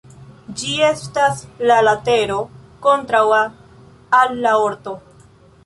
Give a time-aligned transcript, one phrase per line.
[0.61, 2.39] Ĝi estas la latero
[2.87, 3.43] kontraŭa
[4.23, 4.95] al la orto.